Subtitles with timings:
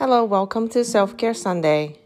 [0.00, 1.96] Hello, welcome to Self-Care Sunday.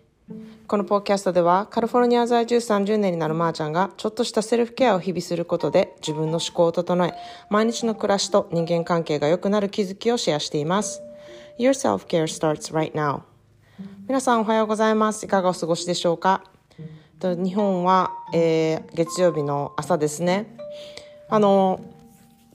[0.66, 7.14] このポッドキャストではカリフォルニア在住30年になるまーちゃんがちょっとしたセルフケアを日々することで自分の思考を整え
[7.50, 11.02] 毎日の暮らしと人間関係が良くなる気づきをシェアしています。
[11.56, 13.20] Your self-care starts right now.
[14.08, 15.26] 皆さんおはようございます。
[15.26, 16.42] いかがお過ごしでしょうか？
[17.22, 20.56] 日本は、えー、月曜日の朝ですね。
[21.28, 21.80] あの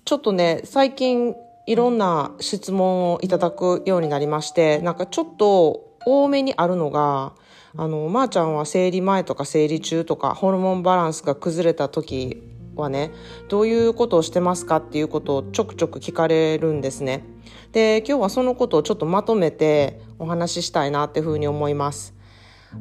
[0.04, 1.34] ちょっとね最近
[1.70, 7.34] いろんな質問をいただくようになりましてなんかちょっと多めにあるのが
[7.78, 12.42] あのまー、あ、ちゃんは生理前とか生理中とかホルモンバランスが崩れた時
[12.76, 13.12] はね
[13.50, 17.24] どういうことをしてますかっていうことをちょくちょく聞かれるんですね。
[17.72, 22.16] で今日はそのことをちょっとまとめてお話ししたいなっていうふうに思います。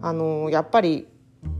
[0.00, 1.06] あのやっぱり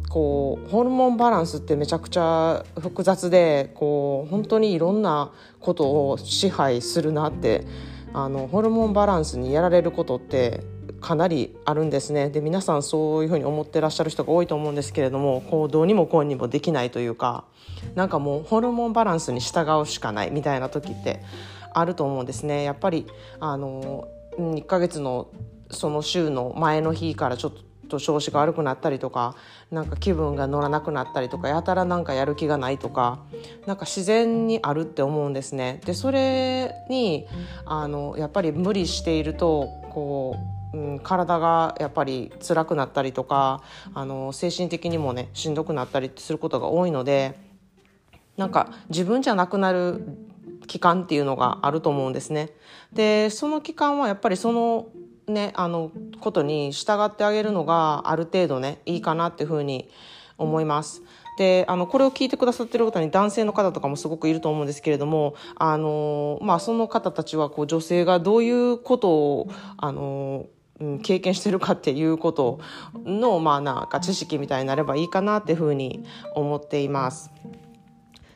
[0.09, 7.67] こうホルモンバランスってめちゃくちゃ複雑でこう本当にいろんなことを支配するなって
[8.13, 10.63] あのホルモンバランスにやられることって
[11.01, 17.45] かなりあるんですねで皆さんそういうふうに思ってらっしゃる人が多いと思うんですけれどもこうどうにもこうにもできないというか
[17.95, 21.23] なんかもうホルモンバランスに従うしかないみたいな時って
[21.75, 22.65] あると思うんですね。
[22.65, 23.07] やっぱり
[23.41, 25.29] あの1ヶ月の
[25.71, 29.35] その週の前の日からちょっとと調子が悪くなったりとか
[29.71, 33.21] なんか気分が乗らなくなったりとかやたらなんかやる気がないとか
[33.67, 35.81] なんか自然にあるって思うんですね。
[35.85, 37.27] でそれに
[37.65, 43.63] あのやっぱり無理しているとこううん、体がやっぱり辛くなったりとか
[43.95, 47.39] あの精神的にもねしんどくなったりすることが多いので
[48.37, 50.05] なんか自分じゃなくなる
[50.67, 52.51] 期間っていうのがあると思うんですね。
[52.93, 54.89] でその期間はやっぱりその
[55.33, 55.91] ね、あの
[56.21, 59.89] ことに従ってあげるのがある程度ねいいかなっていうふうに
[60.37, 61.03] 思います。
[61.39, 70.47] であのこれを聞いてくださってる方に男性の方とかもすごくいると思うんですけれどもあの、まあ、その方たちはこう女性がどういうことをあの
[71.03, 72.61] 経験してるかっていうこと
[73.05, 77.31] の、まあ、なんか知識みたいになればいいかなっていうふうに思っています。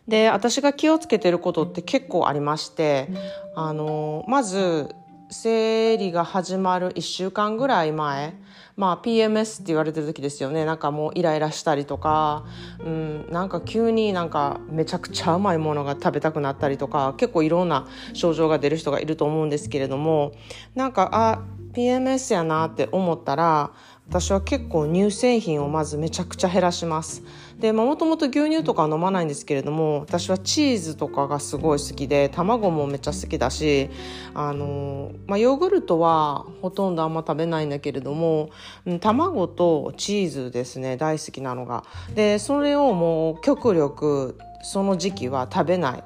[0.07, 3.09] で私が気をつけてることって結構ありまして
[3.55, 4.95] あのまず
[5.33, 8.35] 生理が始まる1週間ぐらい前
[8.77, 10.65] まあ PMS って言われてる時ですよね。
[10.65, 12.45] なんかもうイライラしたりとか、
[12.85, 20.33] うん、なんか急になんかめちゃくちゃ甘いものが食べたくなったりとか結構いろんな症状が出る人がいると思うんですけれども
[20.75, 21.43] なんかあ
[21.73, 23.73] PMS やなって思ったら
[24.09, 27.23] 私は結構乳製品をまずめちゃくちゃ減らします。
[27.63, 33.89] でもともと牛乳とかは飲まないんですけれども私はチーズとかがすごい好きで卵もめっちゃ好きだし
[34.35, 38.51] あの、まあ、ヨーグルトはほとんどあんま食べないんだけれども
[39.01, 41.85] 卵とチーズですね大好きなのが。
[42.15, 46.03] でそれをもう極力その時期は食べな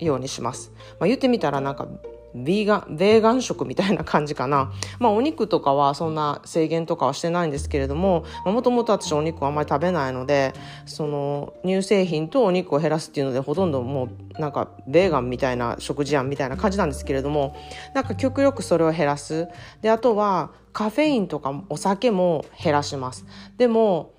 [0.00, 0.70] いようにします、
[1.00, 1.88] まあ、言ってみたらなんか
[2.34, 4.72] ビーガン、ベーガン食みたいな感じかな。
[4.98, 10.52] まあお肉とかはそんな制限とかはしてないんですけれども、もともと私お肉あんまり食べないので、
[10.86, 17.56] その乳製品とお肉を減らすっていうのでほとんどもうなんかベーガンみたいな食事やんみたいな感じなんですけれども、
[17.94, 19.48] なんか極力それを減らす。
[19.80, 23.24] で、あとはカフェインとかお酒も減らします。
[23.56, 24.12] でも、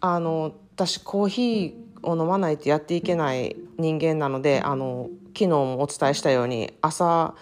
[0.00, 7.34] あの、私コーヒーを飲まないとやっていけない人間なので、あの、昨日もお伝えしたように朝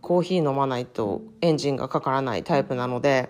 [0.00, 3.28] コーヒー飲まないとエンジンがかからないタイプなので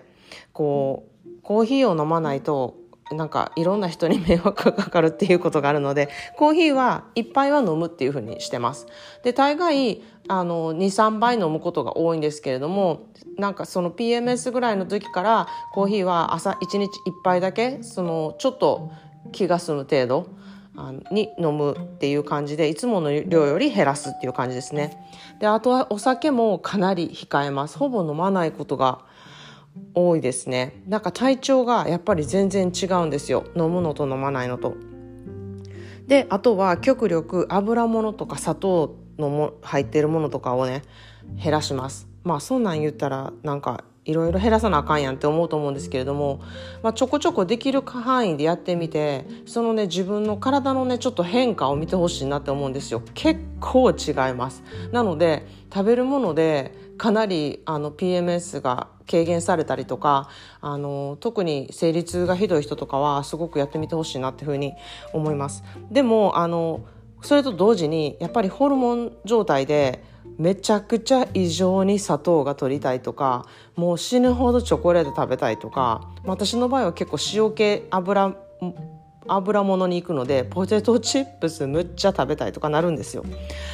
[0.53, 2.77] こうコーヒーを飲まないと
[3.11, 8.87] なんかいろんな人に迷惑がかかるっていうことがあるのでコーヒーは1杯は飲むっていうふうにしてます。
[9.23, 13.07] で大概あの23杯飲むことが多いんですけれども
[13.37, 18.91] なんかその PMS ぐらいの時からコーヒーは朝1日1杯だけそのちょっと
[19.31, 20.27] 気が済む程度
[20.77, 24.95] あのに飲むっていう感じでいつもの量より減らすっていう感じですね。
[25.39, 27.79] であとはお酒もかなり控えます。
[27.79, 29.01] ほぼ飲まないことが
[29.95, 30.83] 多いですね。
[30.87, 33.45] なんか体調がやっぱり全然違うんですよ。
[33.55, 34.75] 飲むのと飲まないのと。
[36.05, 40.83] であとは極力油物とか砂糖のも入ってるものとかをね
[41.43, 42.07] 減らします。
[42.23, 46.41] まあそんなん言ったらなんかいろいろ減らさなあかんやんって思うと思うんですけれども、
[46.81, 53.01] まあ、ちょこちょこできる範囲でやってみてそのね自分の体のねちょっと変化を見てほしいなって思うんですよ。
[53.13, 54.63] 結構違います。
[54.91, 60.29] なので食べるものでかなりあの PMS が軽減されたりとか
[60.61, 64.73] あの特に生理痛がひどい人とかはすごくやってみてほしいなっていうふうに
[65.13, 65.63] 思います。
[65.91, 66.81] でもあの
[67.21, 70.03] それと同時にやっぱりホルモン状態で
[70.37, 73.45] めちゃくちゃ異常に砂糖が取りたいとか
[73.75, 78.35] もう死ぬほどチョコレート食べたいとか私の場合は結構塩系油
[79.29, 83.25] 油物に行くのでポテトチップスむっちゃ食べたいとかなるんですよ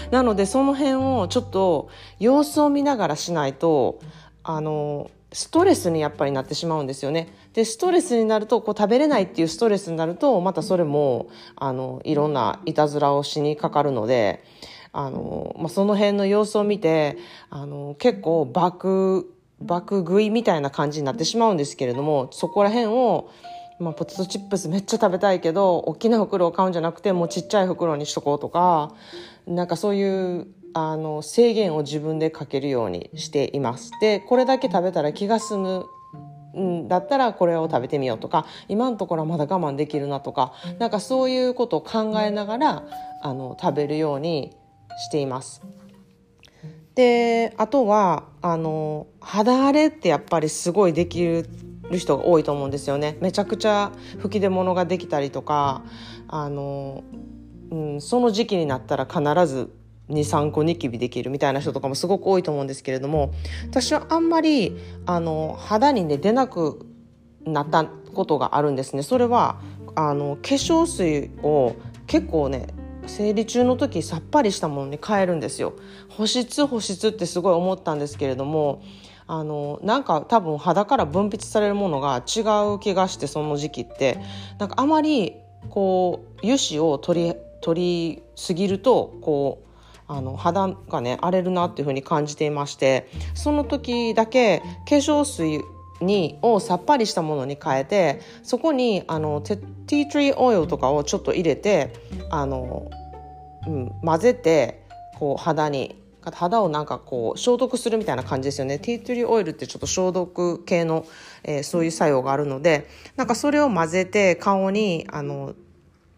[0.09, 1.89] なのでその辺をちょっと
[2.19, 3.99] 様子を見ながらしないと
[4.43, 7.33] あのストレスにやっぱりなってしまうんですよね。
[7.53, 14.43] でストレスになるとこう食べれないっていうストレスになるとまたそれもあのいろんないたずらをしにかかるので
[14.93, 17.17] あの、まあ、その辺の様子を見て
[17.49, 19.29] あの結構爆
[19.59, 23.29] 爆食いみたいな感じになってしまうんですけれどもそこら辺を、
[23.79, 28.93] まあ、ポテトチップスめっちゃ食べたいけど大きな袋を買うんじゃなくてもうちっちゃい袋にしとこうとか
[29.47, 33.91] なんかそういうあの制限を自分でかけるようにしています。
[34.01, 35.85] でこれだけ食べたら気が済む
[36.57, 42.83] んだったらこれを食べてみようとか今のところはまだ我慢できるなとかなんかそういうことを考えながら
[43.21, 44.55] あの食べるように
[44.97, 45.61] しています。
[46.95, 51.49] であとはあの肌荒れってやっぱりすごいできる
[51.91, 53.17] 人が多いと思うんですよね。
[53.19, 55.83] めちゃくちゃ吹き出物ができたりとか
[56.27, 57.03] あの、
[57.71, 59.71] うん、その時期になったら必ず
[60.09, 63.33] 23個ニキビできるみたいな人とかもすごく多いと思うんですけれども
[63.69, 64.75] 私はあんまり
[65.05, 66.85] あの肌にね出なく
[67.45, 69.59] なったことがあるんですねそれは
[69.95, 71.75] あの化粧水を
[72.07, 72.67] 結構ね
[73.07, 75.73] 生理中の時さっぱりしたものに変えるんですよ。
[76.09, 78.81] 保湿保湿ってすごい思ったんですけれども
[79.27, 82.41] あのなんか多分肌から分泌されるものが違
[82.73, 84.19] う気がしてその時期って。
[84.59, 85.35] なんかあまり
[85.69, 89.73] こう油脂を取り取りすぎるとこう
[90.07, 95.61] あの肌がね荒れるなっていうふうに感じていましてその時だけ化粧水
[96.03, 101.93] にをさっぱりしたものに変えてそこにあのティートリーオイルとかをちょっと入れて
[102.29, 102.89] あの、
[103.67, 104.85] うん、混ぜて
[105.19, 105.95] こう肌に
[106.31, 108.79] 肌をなんかこう消毒するみたいな感じですよね。
[108.79, 111.05] ティートリーオイルってちょっと消毒系の、
[111.43, 115.53] えー、そういう作用があるのでなんかそれを混ぜて顔にあの、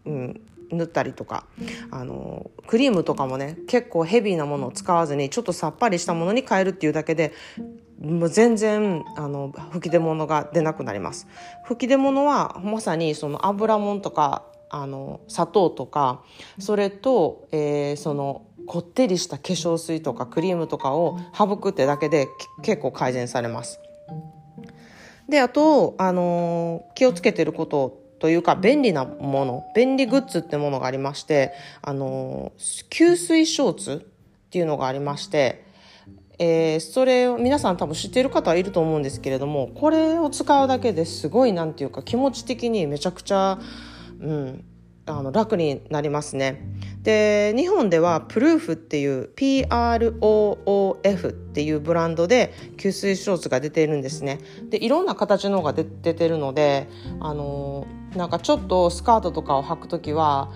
[0.04, 0.40] うん、
[0.70, 1.46] 塗ったりとか
[1.90, 7.32] あのクリームとかもね結構ヘビーなものを使わずにちょっとさっぱりしたものに変えるっていうだけで
[8.00, 11.26] もう全然あの吹き出物が出なくなります
[11.64, 16.22] 吹き出物はまさにその油もんとかあの砂糖とか
[16.58, 22.28] それと、えー、そのこってりした化粧水とかクリームとかを省くってだけで
[22.62, 23.80] 結構改善されます。
[25.28, 31.52] であと、あの、気をつけてることというか便利なもの便利グッズってものがありまして
[31.82, 34.06] あの吸水ショーツ
[34.46, 35.65] っていうのがありまして
[36.38, 43.58] えー、それを皆さん多分知っている方はいると思うんですけれどもこれを使うだけですごいなんていうか気持ち的にめちゃくちゃ、
[44.20, 44.64] うん、
[45.06, 46.62] あの楽になりますね。
[47.02, 54.40] で日本ではプルーフっていう PROOF っていうブランドで吸水ショーツが出ているんですね。
[54.68, 56.88] でいろんな形のが出てるので
[57.20, 57.86] あの
[58.16, 60.50] なんかちょっとスカートとかを履く時は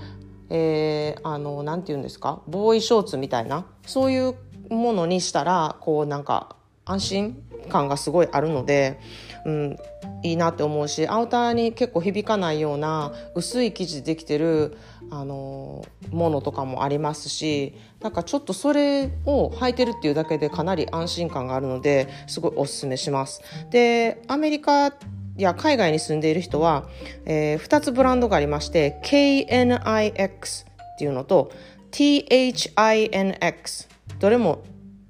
[0.53, 2.43] えー、あのなんて言うんですか？
[2.49, 4.35] ボーイショーツみたいなそういう
[4.71, 8.99] ものにしたらこうなんか安心感がすごいあるので、
[9.45, 9.79] うん、
[10.23, 14.77] いいなって思うしアウターに結構響かないような薄い生地でできてる
[15.11, 23.43] あのものとかもありますしなんかちょっとそれを履いてるっていうだけでかなり安心感があるのですごいおすすめします。
[23.71, 24.93] でアメリカ
[25.37, 26.89] や海外に住んでいる人は、
[27.25, 31.51] えー、2つブランドがありまして KNIX っていうのと
[31.91, 33.90] THINX
[34.21, 34.63] どれも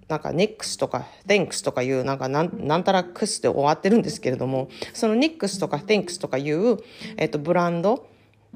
[0.08, 6.78] なんか NIX とか Thinks とかいうなんかなんたらクスで終わってるんですけれどもその NIX とか Thinks とかいう、
[7.16, 8.08] えっと、ブランド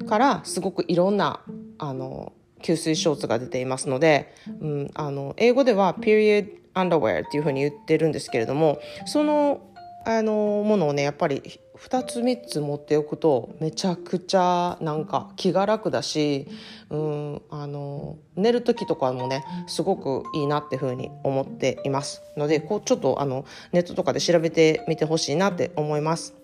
[0.09, 1.40] からすごくいろんな
[1.79, 9.71] あの吸水ショーツが出ていますので、うん、あの英語では period underwear っていうふうに言ってるんですけれどもその
[10.07, 11.43] あのものをねやっぱり
[11.78, 16.47] 2つ3つ持っておくとめちゃくちゃなんか気が楽だし、
[16.88, 26.35] うん、あの寝る時とかもねすごくいいなっていうふうに思っていますのでこうちょっとあのネットとかで調べてみてほしいなって思います。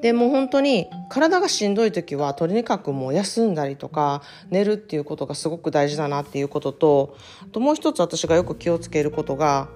[0.00, 9.68] でもう本当に体がしんどい時はとにかくもう休んだりとか寝るっていうことがすごく大事だなっていうこととあともう一つ私がよく気をつけることが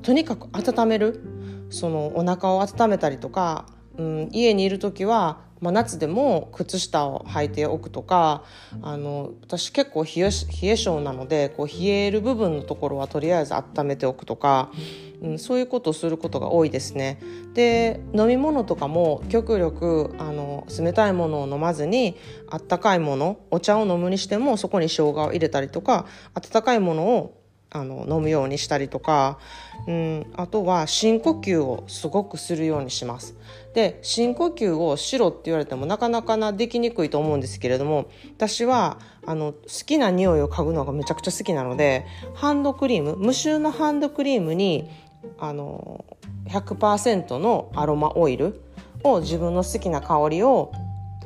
[0.00, 1.20] とにかく温める
[1.68, 3.66] そのお腹を温めたりとか
[4.00, 8.44] うん、家にいる時は、まあ、夏でも靴下を履いておくとか
[8.80, 14.72] あの私結構冷え冷え性なのでこう冷える部分のところはとりあえず温めておくとか、
[15.20, 17.20] うん、そういうことをすることが多いですね。
[17.52, 22.16] で飲み物とかも極力あの冷たいものを飲まずに
[22.48, 27.39] あったかいものお茶を飲むにしてもそこに生姜を入れたりとか温かいものを
[27.72, 29.38] あの飲むようにしたりとか、
[29.86, 33.36] うん、あとは深呼吸をすごくするようにします。
[33.74, 44.90] で深呼吸をしろって言われてもなかなかなできにくいと思うんですけれども私はあの好きな匂いを嗅ぐのがめちゃくちゃ好きなのでハンドクリーム無臭のハンドクリームに
[45.38, 46.04] あの
[46.48, 48.60] 100%のアロマオイル
[49.04, 50.72] を自分の好きな香りを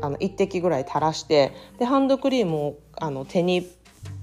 [0.03, 3.67] あの1滴ぐらい垂らしてでハンドクリームをあの手に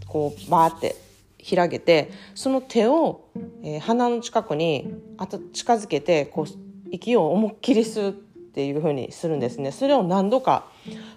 [0.07, 0.95] こうバーって
[1.41, 3.29] 広げてその手を、
[3.63, 6.45] えー、鼻の近くにあと近づけてこう
[6.91, 9.71] 息を思いっきり吸うっていう風にするんですね。
[9.71, 10.67] それを何度か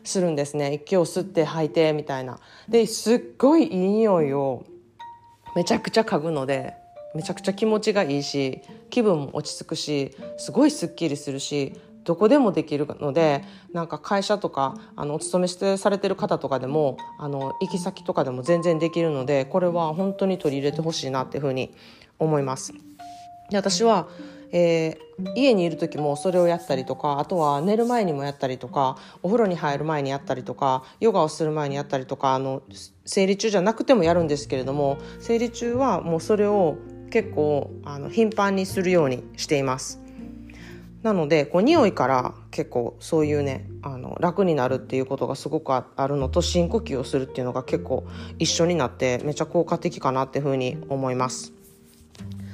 [0.04, 0.74] するんですね。
[0.74, 2.38] 息を吸って吐いてみたいな。
[2.68, 4.64] ですっごいいい匂いを
[5.56, 6.74] めちゃくちゃ嗅ぐので
[7.14, 11.72] めちゃくちゃ気持ちがいいし気分も落ち着くしすごいすっきりするし
[12.04, 21.74] どこでもできるのでなんか会社とかあのお勤めしてされてる方とかでもあの行き先とかでも全然できるのでこれは本当に取り入れてほしいなっていうふうに
[22.18, 22.72] 思います。
[23.50, 24.08] で私は
[24.56, 32.62] えー、家にいる時もそれをやったりとかあとは寝る前にもやったりとかお風呂に入る前にやったりとかヨガをする前にやったりとかあの
[33.04, 36.76] 生理中じゃなくてもやるんですけれども生理中はもうそれを
[37.10, 40.03] 結構あの頻繁にするようにしています。
[41.04, 48.06] なのでこう匂いから結構そういうねあの楽になるっていうことがすごくあるのと深呼吸をするっていうのが結構
[48.38, 51.52] 一緒になってめっちゃ効果的かなっていうふうに思います。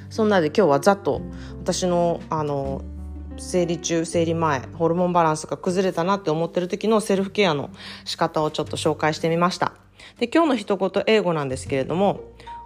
[0.09, 1.21] そんなで今日はざっと
[1.61, 2.81] 私のあの
[3.37, 7.69] 生理中生理前ホルモンバランスが崩れたなって思ってる時のセルフケアの
[8.03, 9.71] 仕方をちょっと紹介してみました。
[10.19, 12.19] で今日の一言英語なんですけれども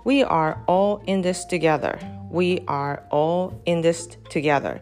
[0.03, 1.99] We are all in this together.
[2.31, 4.81] We are all in this together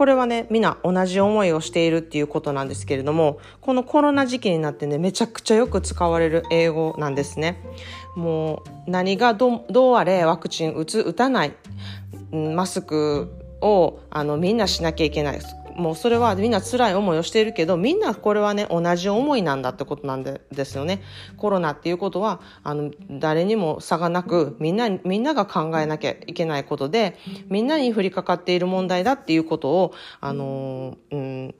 [0.00, 7.62] これはね、みんな同じ思いをしているっていうことなんですけれども、このコロナ時期になってね、めちゃくちゃよく使われる英語なんですね。
[8.16, 11.52] もう何がどどうあれワクチン打つ、打たない、
[12.32, 13.30] マスク
[13.60, 15.40] をあのみんなしなきゃいけない。
[15.80, 21.02] もうそれはみんな辛い思いをしているけどみんなこれはね同じ思いなんだってことなんでですよね
[21.36, 27.16] コロナっていうことはあの誰にも差がなくみんなみんなが考えなきゃいけないことで
[27.48, 31.54] みんなに降りかかっている問題だっていうことをあの、うん、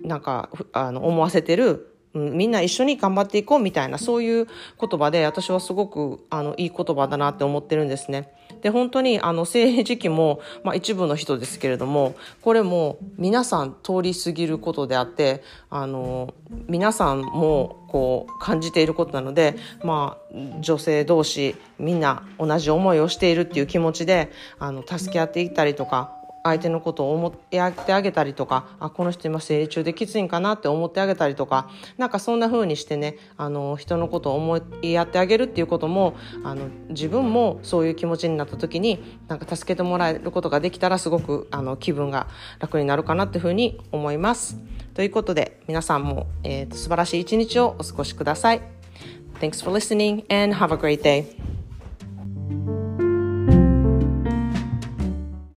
[0.00, 4.46] なんかあの思わせてるみんな一緒に頑張っていこうみたいなそういう
[4.80, 8.32] 言葉で私はすごくあのいい言葉だなって思ってるんですね。
[8.64, 16.32] で本当にあの政治時期も、まあ、一部の人ですけれどもこれも皆さん通り過ぎることであってあの
[16.66, 27.70] 皆さんもこう感じていることなので、まあ、女性同士みんな同じ思いをしているっていう気持ちであの助け合っていったりとか相手のことを思ってあ
[28.02, 44.58] げたりとかあこの人今生理中できついんかなって思ってあげたりとかなんかそんな風にしてねあの人のことを思いやってあげるっていうこともあの自分もそういう気持ちになった時になんか助けてもらえることができたらすごくあの気分が楽になるかなっていう風に思います。
[44.92, 48.60] ということで皆さんも、えーと素晴らしい一日をお過ごしください。
[49.40, 51.24] Thanks for listening and have a great day.